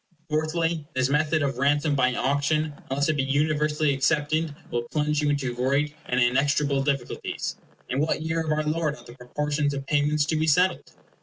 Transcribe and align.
Fourthly, 0.31 0.87
this 0.95 1.09
method 1.09 1.43
of 1.43 1.59
ransom 1.59 1.93
by 1.93 2.15
auction, 2.15 2.73
unless 2.89 3.07
it 3.07 3.17
be 3.17 3.21
universally 3.23 3.93
accepted, 3.93 4.55
will 4.71 4.87
plunge 4.89 5.21
you 5.21 5.29
into 5.29 5.53
great 5.53 5.93
and 6.07 6.19
inextricable 6.19 6.81
difficulties. 6.81 7.57
In 7.87 7.99
what 7.99 8.23
year 8.23 8.41
of 8.43 8.51
our 8.51 8.63
Lord 8.63 8.95
are 8.95 9.05
the 9.05 9.13
proportions 9.13 9.75
of 9.75 9.85
payments 9.85 10.25
to 10.25 10.35
be 10.35 10.47
settled? 10.47 10.91